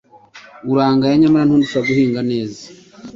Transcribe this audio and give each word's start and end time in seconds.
Urangaya 0.71 1.15
nyamara 1.21 1.45
ntundusha 1.45 1.79
guhinga 1.87 2.21
neza. 2.31 2.61